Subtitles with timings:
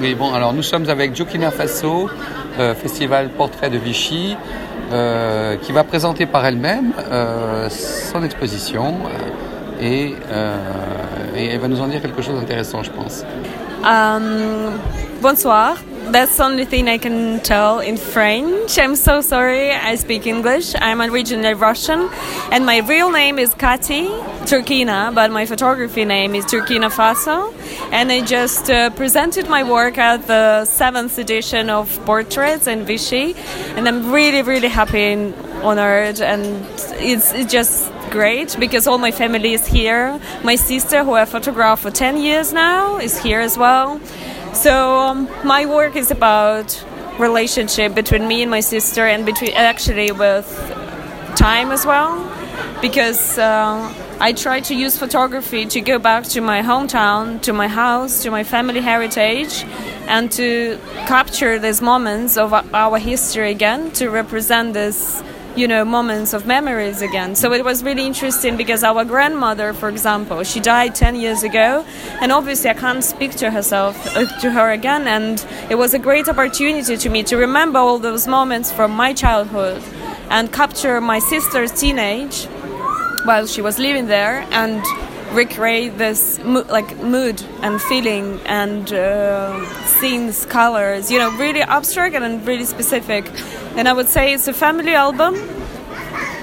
[0.00, 2.08] Oui, bon, alors nous sommes avec Jokina Faso,
[2.60, 4.36] euh, Festival Portrait de Vichy,
[4.92, 8.94] euh, qui va présenter par elle-même euh, son exposition
[9.80, 10.14] et,
[11.36, 13.24] elle va nous en dire quelque chose d'intéressant, je pense.
[15.20, 15.76] Bonsoir.
[16.10, 18.78] That's the only thing I can tell in French.
[18.78, 19.72] I'm so sorry.
[19.72, 20.74] I speak English.
[20.74, 22.08] I'm originally Russian,
[22.50, 24.08] and my real name is Kati
[24.46, 27.52] Turkina, but my photography name is Turkina Faso.
[27.92, 33.34] And I just uh, presented my work at the seventh edition of Portraits in Vichy,
[33.76, 36.64] and I'm really, really happy and honored, and
[37.00, 40.18] it's, it's just great because all my family is here.
[40.42, 44.00] My sister, who I photographed for 10 years now, is here as well.
[44.52, 46.84] So um, my work is about
[47.18, 50.46] relationship between me and my sister, and between actually with
[51.36, 52.16] time as well,
[52.80, 57.68] because uh, I try to use photography to go back to my hometown, to my
[57.68, 59.64] house, to my family heritage,
[60.06, 65.22] and to capture these moments of our history again, to represent this
[65.58, 67.34] you know moments of memories again.
[67.34, 71.84] So it was really interesting because our grandmother for example she died 10 years ago
[72.20, 75.98] and obviously i can't speak to herself uh, to her again and it was a
[75.98, 79.82] great opportunity to me to remember all those moments from my childhood
[80.30, 82.46] and capture my sister's teenage
[83.24, 84.82] while she was living there and
[85.32, 92.14] recreate this mo- like mood and feeling and uh, scenes colors you know really abstract
[92.14, 93.24] and really specific
[93.76, 95.34] and i would say it's a family album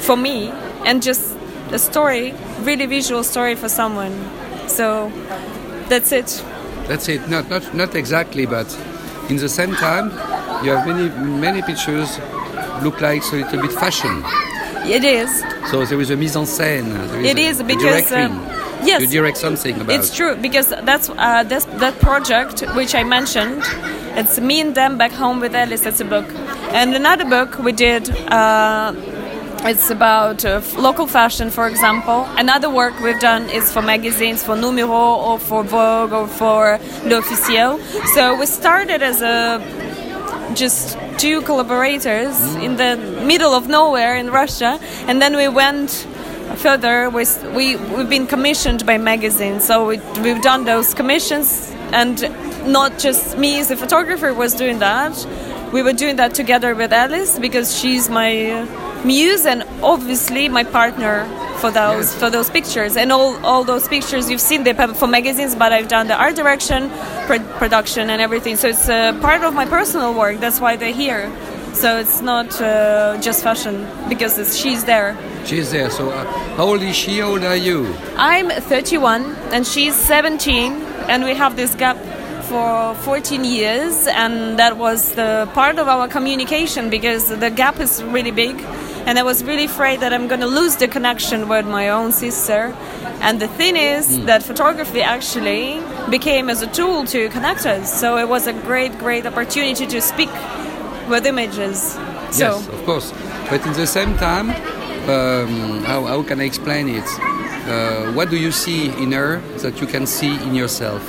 [0.00, 0.50] for me
[0.84, 1.36] and just
[1.70, 4.12] a story really visual story for someone
[4.68, 5.10] so
[5.88, 6.42] that's it
[6.88, 7.28] That's it.
[7.28, 8.66] Not, not, not exactly, but
[9.30, 10.10] in the same time,
[10.64, 11.08] you have many,
[11.40, 12.18] many pictures
[12.82, 14.22] look like a little bit fashion.
[14.84, 15.30] it is
[15.70, 16.90] So there is a mise en scène.
[17.12, 18.34] There It is a, because, um,
[18.84, 19.00] yes.
[19.00, 19.94] you direct something about.
[19.94, 23.62] It's true because that's uh, this, that project which I mentioned.
[24.14, 25.86] It's me and them back home with Alice.
[25.86, 26.26] It's a book,
[26.72, 28.10] and another book we did.
[28.30, 28.94] Uh,
[29.64, 32.26] it's about uh, local fashion, for example.
[32.36, 37.78] Another work we've done is for magazines, for Numero or for Vogue or for L'Officiel.
[38.14, 39.60] So we started as a
[40.54, 46.06] just two collaborators in the middle of nowhere in Russia, and then we went
[46.56, 47.10] further.
[47.10, 47.24] we,
[47.54, 52.20] we, we've been commissioned by magazines, so we, we've done those commissions, and
[52.70, 55.14] not just me as a photographer was doing that.
[55.72, 58.66] We were doing that together with Alice because she's my
[59.04, 61.24] muse and obviously my partner
[61.58, 62.14] for those Yes.
[62.14, 65.88] for those pictures and all all those pictures you've seen they for magazines but I've
[65.88, 66.88] done the art direction
[67.26, 70.92] pro- production and everything so it's a part of my personal work that's why they're
[70.92, 71.30] here
[71.72, 75.90] so it's not uh, just fashion because it's, she's there She's there.
[75.90, 76.24] So uh,
[76.56, 77.18] how old is she?
[77.18, 77.92] How old are you?
[78.16, 80.72] I'm 31 and she's 17
[81.08, 81.96] and we have this gap
[82.44, 88.02] for 14 years and that was the part of our communication because the gap is
[88.04, 88.60] really big
[89.06, 92.12] and I was really afraid that I'm going to lose the connection with my own
[92.12, 92.74] sister
[93.20, 98.16] and the thing is that photography actually became as a tool to connect us so
[98.16, 100.30] it was a great great opportunity to speak
[101.12, 101.98] with images
[102.32, 103.12] so Yes, of course.
[103.50, 104.50] But in the same time,
[105.08, 107.04] um, how, how can I explain it?
[107.68, 111.02] Uh, what do you see in her that you can see in yourself?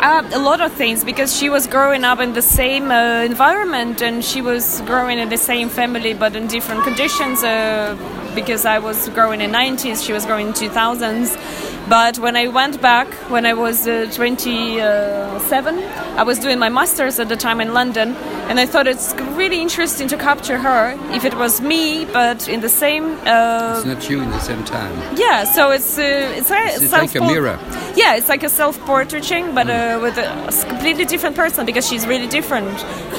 [0.00, 4.02] Uh, a lot of things because she was growing up in the same uh, environment
[4.02, 7.96] and she was growing in the same family but in different conditions uh,
[8.34, 12.82] because I was growing in 90s she was growing in 2000s but when I went
[12.82, 15.78] back when I was uh, 27
[16.18, 18.16] I was doing my masters at the time in London
[18.48, 22.60] and I thought it's really interesting to capture her if it was me but in
[22.60, 24.92] the same uh, It's not you in the same time.
[25.16, 26.02] yeah, so it's uh,
[26.38, 27.58] it's, a It's like a mirror.
[27.96, 30.28] Yeah, it's like a self-portraiting, but uh, with a
[30.68, 32.72] completely different person because she's really different.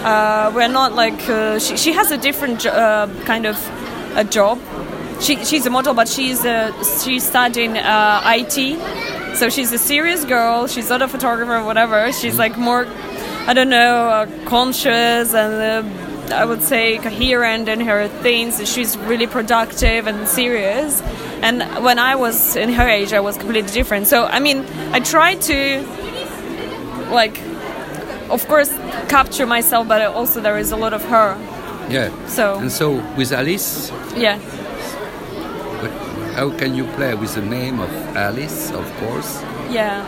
[0.04, 3.58] Uh, we're not like uh, she, she has a different uh, kind of
[4.16, 4.60] a job.
[5.22, 6.72] She, she's a model, but she's uh,
[7.04, 8.58] she's studying uh, IT,
[9.38, 10.68] so she's a serious girl.
[10.68, 12.12] She's not a photographer or whatever.
[12.12, 12.86] She's like more,
[13.46, 15.88] I don't know, uh, conscious and.
[15.88, 18.58] Uh, I would say coherent in her things.
[18.72, 21.02] She's really productive and serious.
[21.42, 24.08] And when I was in her age, I was completely different.
[24.08, 25.82] So I mean, I tried to,
[27.12, 27.40] like,
[28.30, 28.70] of course,
[29.10, 31.38] capture myself, but also there is a lot of her.
[31.90, 32.10] Yeah.
[32.28, 34.40] So And so with Alice, yeah,
[36.36, 39.42] how can you play with the name of Alice, of course?
[39.70, 40.02] yeah.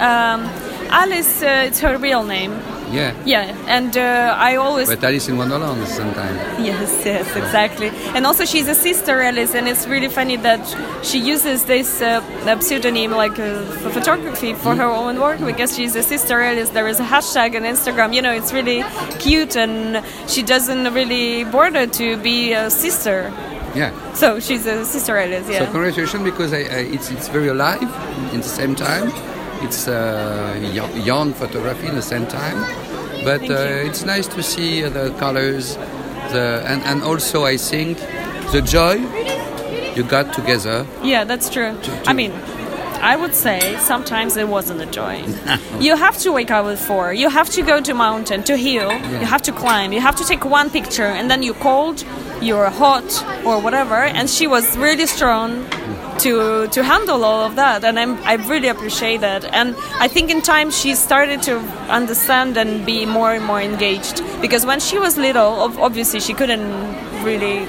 [0.00, 0.48] Um,
[0.90, 2.52] Alice, uh, it's her real name.
[2.90, 3.14] Yeah.
[3.24, 6.38] Yeah, and uh, I always But Alice in Wonderland sometimes.
[6.64, 7.90] Yes, yes, exactly.
[8.14, 10.64] And also, she's a sister Alice, and it's really funny that
[11.04, 15.94] she uses this uh, pseudonym, like uh, for photography, for her own work because she's
[15.96, 16.70] a sister Alice.
[16.70, 18.14] There is a hashtag on Instagram.
[18.14, 18.84] You know, it's really
[19.18, 23.32] cute, and she doesn't really bother to be a sister.
[23.74, 23.92] Yeah.
[24.14, 25.48] So she's a sister Alice.
[25.48, 25.60] Yeah.
[25.60, 27.82] So congratulations because I, I, it's it's very alive
[28.34, 29.12] in the same time.
[29.62, 30.58] It's uh,
[31.04, 32.58] young, photography in the same time,
[33.24, 35.76] but uh, it's nice to see the colors,
[36.32, 37.98] the and, and also I think
[38.52, 38.94] the joy
[39.94, 40.86] you got together.
[41.02, 41.76] Yeah, that's true.
[41.82, 42.32] To- I mean,
[43.02, 45.24] I would say sometimes it wasn't a joy.
[45.80, 47.12] you have to wake up at four.
[47.12, 48.92] You have to go to mountain to hill.
[48.92, 49.92] You have to climb.
[49.92, 52.04] You have to take one picture, and then you're cold,
[52.40, 53.10] you're hot,
[53.44, 53.96] or whatever.
[53.96, 55.66] And she was really strong
[56.20, 59.44] to to handle all of that, and I'm, I really appreciate that.
[59.44, 61.58] And I think in time she started to
[61.88, 66.34] understand and be more and more engaged because when she was little, ob- obviously she
[66.34, 66.66] couldn't
[67.24, 67.66] really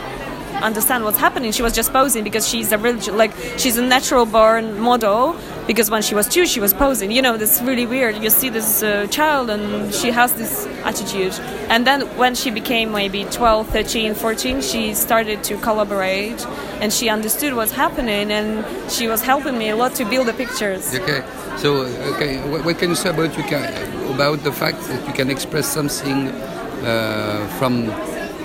[0.62, 1.52] understand what's happening.
[1.52, 5.36] She was just posing because she's a real, like she's a natural born model.
[5.68, 7.12] Because when she was two, she was posing.
[7.12, 8.18] You know, that's really weird.
[8.18, 11.34] You see this uh, child and she has this attitude.
[11.70, 16.46] And then when she became maybe 12, 13, 14, she started to collaborate
[16.82, 20.34] and she understood what's happening and she was helping me a lot to build the
[20.34, 20.94] pictures.
[20.96, 21.24] Okay.
[21.58, 21.86] So
[22.16, 23.64] okay, what, what can you say about you can
[24.12, 27.86] about the fact that you can express something uh, from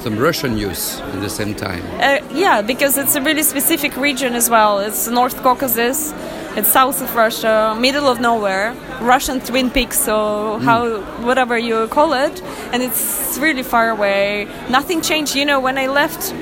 [0.02, 1.82] some Russian youth at the same time?
[1.98, 4.80] Uh, yeah, because it's a really specific region as well.
[4.80, 6.12] It's North Caucasus,
[6.56, 12.14] it's south of Russia, middle of nowhere, Russian Twin Peaks, so how whatever you call
[12.14, 12.42] it,
[12.72, 14.48] and it's really far away.
[14.70, 15.36] Nothing changed.
[15.36, 16.32] You know, when I left,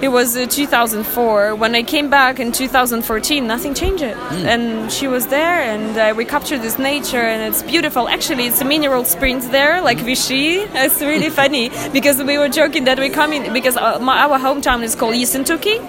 [0.00, 1.54] it was uh, 2004.
[1.56, 4.02] When I came back in 2014, nothing changed.
[4.02, 8.08] And she was there, and uh, we captured this nature, and it's beautiful.
[8.08, 10.66] Actually, it's a mineral springs there, like Vichy.
[10.88, 14.38] It's really funny because we were joking that we come in because uh, my, our
[14.38, 15.80] hometown is called Yessentuki,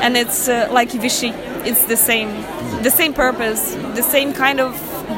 [0.00, 1.32] and it's uh, like Vichy.
[1.68, 2.30] It's the same,
[2.82, 4.72] the same purpose, the same kind of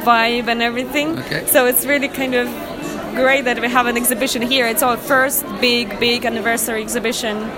[0.05, 1.19] vibe and everything.
[1.19, 1.47] Okay.
[1.47, 2.49] So it's really kind of
[3.15, 4.67] great that we have an exhibition here.
[4.67, 7.51] It's our first big, big anniversary exhibition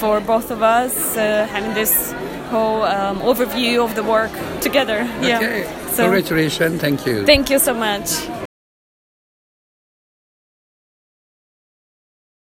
[0.00, 2.12] for both of us, uh, having this
[2.50, 5.00] whole um, overview of the work together.
[5.18, 5.62] Okay.
[5.62, 5.88] Yeah.
[5.88, 6.80] So Congratulations.
[6.80, 7.24] Thank you.
[7.24, 8.10] thank you so much.